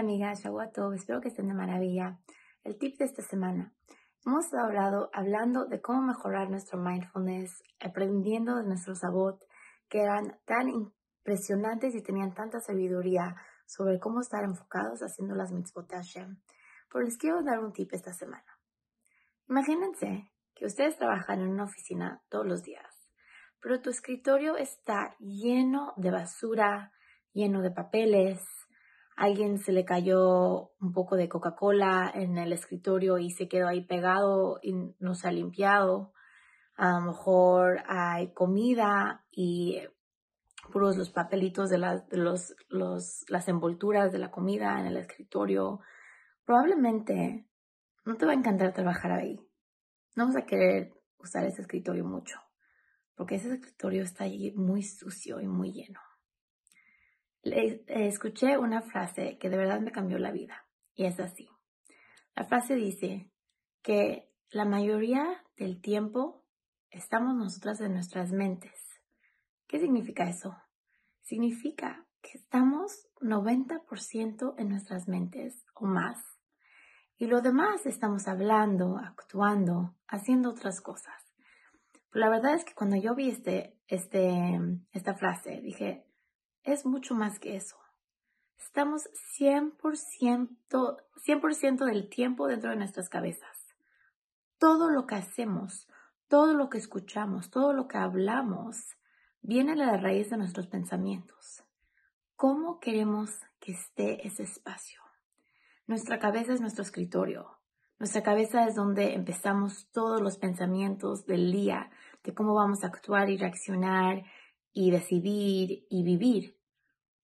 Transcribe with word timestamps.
amigas, 0.00 0.42
todos, 0.72 0.94
espero 0.94 1.20
que 1.20 1.28
estén 1.28 1.48
de 1.48 1.54
maravilla. 1.54 2.18
El 2.64 2.78
tip 2.78 2.98
de 2.98 3.04
esta 3.04 3.22
semana. 3.22 3.74
Hemos 4.24 4.52
hablado 4.54 5.10
hablando 5.12 5.66
de 5.66 5.82
cómo 5.82 6.00
mejorar 6.00 6.48
nuestro 6.48 6.78
mindfulness, 6.78 7.62
aprendiendo 7.80 8.56
de 8.56 8.64
nuestro 8.64 8.94
sabot, 8.94 9.38
que 9.90 10.00
eran 10.00 10.38
tan 10.46 10.70
impresionantes 10.70 11.94
y 11.94 12.02
tenían 12.02 12.32
tanta 12.32 12.60
sabiduría 12.60 13.36
sobre 13.66 14.00
cómo 14.00 14.20
estar 14.20 14.42
enfocados 14.42 15.00
haciendo 15.00 15.34
las 15.34 15.52
mitzvot 15.52 15.90
Hashem. 15.92 16.40
Pero 16.90 17.04
les 17.04 17.18
quiero 17.18 17.42
dar 17.42 17.60
un 17.60 17.72
tip 17.72 17.92
esta 17.92 18.14
semana. 18.14 18.58
Imagínense 19.50 20.30
que 20.54 20.64
ustedes 20.64 20.96
trabajan 20.96 21.40
en 21.40 21.48
una 21.48 21.64
oficina 21.64 22.22
todos 22.30 22.46
los 22.46 22.62
días, 22.62 23.06
pero 23.60 23.82
tu 23.82 23.90
escritorio 23.90 24.56
está 24.56 25.14
lleno 25.18 25.92
de 25.96 26.10
basura, 26.10 26.92
lleno 27.32 27.60
de 27.60 27.70
papeles, 27.70 28.40
alguien 29.20 29.58
se 29.58 29.72
le 29.72 29.84
cayó 29.84 30.70
un 30.80 30.92
poco 30.94 31.14
de 31.14 31.28
Coca-Cola 31.28 32.10
en 32.14 32.38
el 32.38 32.54
escritorio 32.54 33.18
y 33.18 33.30
se 33.30 33.48
quedó 33.48 33.68
ahí 33.68 33.84
pegado 33.84 34.58
y 34.62 34.72
no 34.98 35.14
se 35.14 35.28
ha 35.28 35.30
limpiado. 35.30 36.14
A 36.74 36.92
lo 36.92 37.00
mejor 37.02 37.82
hay 37.86 38.32
comida 38.32 39.26
y 39.30 39.78
puros 40.72 40.96
los 40.96 41.10
papelitos 41.10 41.68
de, 41.68 41.76
las, 41.76 42.06
los, 42.70 43.26
las 43.28 43.48
envolturas 43.48 44.10
de 44.10 44.18
la 44.18 44.30
comida 44.30 44.80
en 44.80 44.86
el 44.86 44.96
escritorio. 44.96 45.80
Probablemente 46.46 47.46
no 48.06 48.16
te 48.16 48.24
va 48.24 48.32
a 48.32 48.36
encantar 48.36 48.72
trabajar 48.72 49.12
ahí. 49.12 49.38
No 50.16 50.28
vas 50.28 50.36
a 50.36 50.46
querer 50.46 50.94
usar 51.18 51.44
ese 51.44 51.60
escritorio 51.60 52.06
mucho, 52.06 52.40
porque 53.16 53.34
ese 53.34 53.52
escritorio 53.52 54.02
está 54.02 54.24
allí 54.24 54.52
muy 54.52 54.82
sucio 54.82 55.42
y 55.42 55.46
muy 55.46 55.72
lleno. 55.72 56.00
Le, 57.42 57.84
escuché 57.88 58.58
una 58.58 58.82
frase 58.82 59.38
que 59.38 59.48
de 59.48 59.56
verdad 59.56 59.80
me 59.80 59.92
cambió 59.92 60.18
la 60.18 60.30
vida 60.30 60.66
y 60.94 61.06
es 61.06 61.18
así. 61.20 61.48
La 62.36 62.44
frase 62.44 62.74
dice 62.74 63.30
que 63.82 64.30
la 64.50 64.64
mayoría 64.64 65.44
del 65.56 65.80
tiempo 65.80 66.44
estamos 66.90 67.34
nosotras 67.36 67.80
en 67.80 67.94
nuestras 67.94 68.32
mentes. 68.32 69.00
¿Qué 69.66 69.78
significa 69.78 70.28
eso? 70.28 70.56
Significa 71.22 72.06
que 72.20 72.38
estamos 72.38 73.08
90% 73.20 74.54
en 74.58 74.68
nuestras 74.68 75.08
mentes 75.08 75.64
o 75.74 75.86
más. 75.86 76.18
Y 77.16 77.26
lo 77.26 77.40
demás 77.40 77.86
estamos 77.86 78.28
hablando, 78.28 78.98
actuando, 78.98 79.94
haciendo 80.08 80.50
otras 80.50 80.80
cosas. 80.80 81.22
Pero 82.10 82.24
la 82.24 82.30
verdad 82.30 82.54
es 82.54 82.64
que 82.64 82.74
cuando 82.74 82.96
yo 82.96 83.14
vi 83.14 83.30
este, 83.30 83.78
este, 83.86 84.58
esta 84.92 85.14
frase, 85.14 85.60
dije, 85.60 86.06
es 86.64 86.86
mucho 86.86 87.14
más 87.14 87.38
que 87.38 87.56
eso. 87.56 87.76
Estamos 88.58 89.08
100%, 89.38 90.96
100 91.16 91.76
del 91.76 92.08
tiempo 92.08 92.46
dentro 92.46 92.70
de 92.70 92.76
nuestras 92.76 93.08
cabezas. 93.08 93.74
Todo 94.58 94.90
lo 94.90 95.06
que 95.06 95.14
hacemos, 95.14 95.88
todo 96.28 96.54
lo 96.54 96.68
que 96.68 96.78
escuchamos, 96.78 97.50
todo 97.50 97.72
lo 97.72 97.88
que 97.88 97.98
hablamos, 97.98 98.96
viene 99.42 99.72
de 99.72 99.86
la 99.86 99.96
raíz 99.96 100.30
de 100.30 100.36
nuestros 100.36 100.66
pensamientos. 100.66 101.64
¿Cómo 102.36 102.78
queremos 102.80 103.40
que 103.58 103.72
esté 103.72 104.26
ese 104.26 104.44
espacio? 104.44 105.00
Nuestra 105.86 106.18
cabeza 106.18 106.52
es 106.52 106.60
nuestro 106.60 106.82
escritorio. 106.82 107.58
Nuestra 107.98 108.22
cabeza 108.22 108.66
es 108.66 108.74
donde 108.76 109.14
empezamos 109.14 109.90
todos 109.92 110.20
los 110.20 110.38
pensamientos 110.38 111.26
del 111.26 111.52
día, 111.52 111.90
de 112.22 112.32
cómo 112.32 112.54
vamos 112.54 112.84
a 112.84 112.86
actuar 112.86 113.28
y 113.28 113.36
reaccionar 113.36 114.24
y 114.72 114.90
decidir 114.90 115.86
y 115.88 116.02
vivir. 116.02 116.58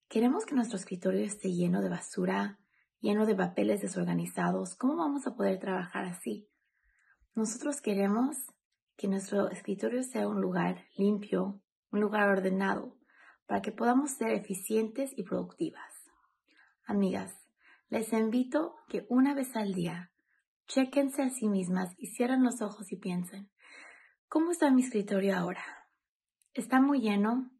Queremos 0.09 0.47
que 0.47 0.55
nuestro 0.55 0.79
escritorio 0.79 1.25
esté 1.25 1.53
lleno 1.53 1.83
de 1.83 1.89
basura, 1.89 2.59
lleno 3.01 3.27
de 3.27 3.35
papeles 3.35 3.83
desorganizados. 3.83 4.75
¿Cómo 4.75 4.97
vamos 4.97 5.27
a 5.27 5.35
poder 5.35 5.59
trabajar 5.59 6.05
así? 6.05 6.49
Nosotros 7.35 7.81
queremos 7.81 8.37
que 8.97 9.09
nuestro 9.09 9.51
escritorio 9.51 10.03
sea 10.03 10.29
un 10.29 10.41
lugar 10.41 10.87
limpio, 10.97 11.61
un 11.91 12.01
lugar 12.01 12.29
ordenado, 12.29 12.97
para 13.47 13.63
que 13.63 13.73
podamos 13.73 14.13
ser 14.13 14.31
eficientes 14.31 15.13
y 15.17 15.23
productivas. 15.23 15.93
Amigas, 16.85 17.35
les 17.89 18.13
invito 18.13 18.77
que 18.89 19.07
una 19.09 19.35
vez 19.35 19.55
al 19.55 19.75
día 19.75 20.13
chequense 20.67 21.23
a 21.23 21.31
sí 21.31 21.49
mismas 21.49 21.95
y 21.97 22.09
cierren 22.09 22.43
los 22.43 22.61
ojos 22.61 22.91
y 22.91 22.97
piensen, 22.97 23.51
¿cómo 24.29 24.51
está 24.51 24.71
mi 24.71 24.83
escritorio 24.83 25.37
ahora? 25.37 25.86
Está 26.61 26.81
muy 26.81 27.01
lleno, 27.01 27.51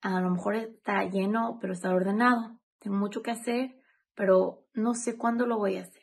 a 0.00 0.20
lo 0.20 0.30
mejor 0.30 0.56
está 0.56 1.04
lleno, 1.04 1.58
pero 1.60 1.72
está 1.72 1.92
ordenado. 1.92 2.58
Tengo 2.78 2.96
mucho 2.96 3.22
que 3.22 3.30
hacer, 3.30 3.80
pero 4.14 4.66
no 4.74 4.94
sé 4.94 5.16
cuándo 5.16 5.46
lo 5.46 5.58
voy 5.58 5.76
a 5.76 5.82
hacer. 5.82 6.02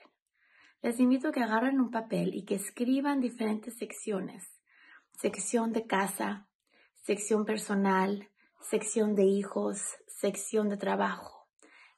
Les 0.81 0.99
invito 0.99 1.29
a 1.29 1.31
que 1.31 1.41
agarren 1.41 1.79
un 1.79 1.91
papel 1.91 2.35
y 2.35 2.45
que 2.45 2.55
escriban 2.55 3.19
diferentes 3.19 3.77
secciones. 3.77 4.61
Sección 5.13 5.71
de 5.71 5.87
casa, 5.87 6.47
sección 7.01 7.45
personal, 7.45 8.29
sección 8.61 9.15
de 9.15 9.23
hijos, 9.23 9.81
sección 10.07 10.69
de 10.69 10.77
trabajo. 10.77 11.47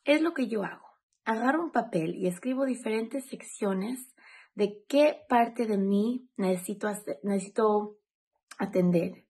Es 0.03 0.21
lo 0.21 0.33
que 0.33 0.47
yo 0.47 0.63
hago. 0.63 0.87
Agarro 1.25 1.63
un 1.63 1.71
papel 1.71 2.15
y 2.15 2.27
escribo 2.27 2.65
diferentes 2.65 3.25
secciones 3.25 4.15
de 4.55 4.83
qué 4.87 5.17
parte 5.27 5.65
de 5.65 5.77
mí 5.77 6.29
necesito, 6.37 6.87
necesito 7.23 7.97
atender. 8.57 9.26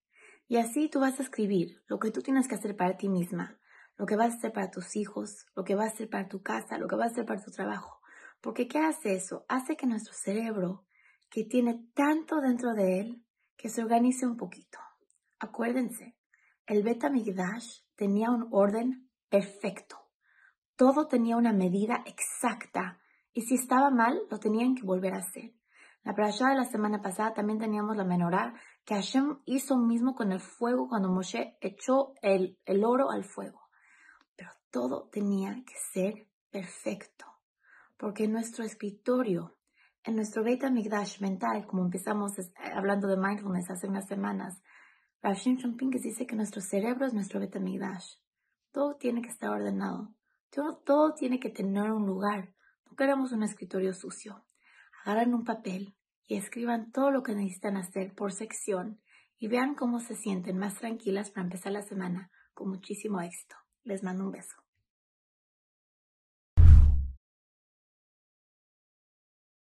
Y 0.48 0.58
así 0.58 0.90
tú 0.90 1.00
vas 1.00 1.20
a 1.20 1.24
escribir 1.24 1.82
lo 1.88 2.00
que 2.00 2.12
tú 2.12 2.22
tienes 2.22 2.48
que 2.48 2.56
hacer 2.56 2.76
para 2.76 2.96
ti 2.96 3.10
misma, 3.10 3.60
lo 3.98 4.06
que 4.06 4.16
vas 4.16 4.34
a 4.34 4.38
hacer 4.38 4.54
para 4.54 4.72
tus 4.72 4.96
hijos, 4.96 5.46
lo 5.56 5.64
que 5.64 5.76
vas 5.76 5.92
a 5.92 5.94
hacer 5.94 6.10
para 6.10 6.28
tu 6.28 6.42
casa, 6.42 6.78
lo 6.78 6.88
que 6.88 6.96
vas 6.96 7.10
a 7.10 7.12
hacer 7.12 7.26
para 7.26 7.42
tu 7.42 7.52
trabajo. 7.52 8.02
Porque 8.42 8.68
¿qué 8.68 8.80
hace 8.80 9.14
eso? 9.14 9.46
Hace 9.50 9.76
que 9.76 9.88
nuestro 9.88 10.14
cerebro, 10.14 10.86
que 11.30 11.44
tiene 11.44 11.86
tanto 11.94 12.40
dentro 12.40 12.74
de 12.74 13.00
él, 13.00 13.26
que 13.58 13.70
se 13.70 13.82
organice 13.82 14.26
un 14.26 14.38
poquito. 14.38 14.78
Acuérdense, 15.40 16.16
el 16.66 16.84
Beta 16.84 17.10
Migdash 17.10 17.82
tenía 17.96 18.30
un 18.30 18.48
orden 18.52 19.10
perfecto. 19.30 19.98
Todo 20.76 21.08
tenía 21.08 21.36
una 21.36 21.54
medida 21.54 22.04
exacta 22.06 23.02
y 23.34 23.42
si 23.42 23.56
estaba 23.56 23.90
mal, 23.90 24.22
lo 24.30 24.40
tenían 24.40 24.76
que 24.76 24.84
volver 24.84 25.14
a 25.14 25.20
hacer. 25.20 25.54
La 26.04 26.16
parasha 26.16 26.50
de 26.50 26.56
la 26.56 26.64
semana 26.64 27.02
pasada 27.02 27.34
también 27.34 27.60
teníamos 27.60 27.98
la 27.98 28.06
menorá 28.06 28.54
que 28.88 28.96
Hashem 28.96 29.40
hizo 29.44 29.78
mismo 29.78 30.16
con 30.16 30.32
el 30.32 30.40
fuego 30.40 30.88
cuando 30.88 31.10
Moshe 31.10 31.58
echó 31.60 32.14
el, 32.22 32.58
el 32.64 32.86
oro 32.86 33.12
al 33.12 33.26
fuego. 33.26 33.60
Pero 34.38 34.52
todo 34.72 35.10
tenía 35.12 35.56
que 35.66 35.74
ser 35.92 36.30
perfecto, 36.50 37.26
porque 37.98 38.24
en 38.24 38.32
nuestro 38.32 38.64
escritorio, 38.64 39.58
en 40.06 40.16
nuestro 40.16 40.42
Beit 40.42 40.64
HaMikdash 40.64 41.20
mental, 41.20 41.68
como 41.68 41.84
empezamos 41.84 42.32
hablando 42.74 43.10
de 43.10 43.18
mindfulness 43.18 43.70
hace 43.70 43.88
unas 43.88 44.08
semanas, 44.08 44.64
Rav 45.22 45.36
Shimshon 45.36 45.76
dice 45.76 46.26
que 46.26 46.38
nuestro 46.38 46.62
cerebro 46.62 47.06
es 47.06 47.14
nuestro 47.14 47.42
Beit 47.42 47.58
HaMikdash. 47.58 48.14
Todo 48.72 48.96
tiene 48.96 49.22
que 49.22 49.30
estar 49.30 49.50
ordenado. 49.50 50.16
Todo, 50.50 50.78
todo 50.78 51.14
tiene 51.14 51.42
que 51.42 51.50
tener 51.50 51.92
un 51.92 52.06
lugar. 52.06 52.54
No 52.90 52.96
queremos 52.96 53.34
un 53.34 53.44
escritorio 53.44 53.94
sucio. 53.94 54.46
Agarran 55.04 55.34
un 55.34 55.44
papel, 55.44 55.97
y 56.28 56.36
escriban 56.36 56.92
todo 56.92 57.10
lo 57.10 57.24
que 57.24 57.34
necesitan 57.34 57.78
hacer 57.78 58.14
por 58.14 58.34
sección 58.34 59.00
y 59.40 59.48
vean 59.48 59.76
cómo 59.76 60.00
se 60.00 60.16
sienten 60.16 60.58
más 60.58 60.76
tranquilas 60.76 61.32
para 61.32 61.46
empezar 61.46 61.72
la 61.72 61.82
semana 61.82 62.30
con 62.54 62.70
muchísimo 62.70 63.22
éxito. 63.22 63.56
Les 63.84 64.04
mando 64.04 64.26
un 64.26 64.32
beso. 64.32 64.67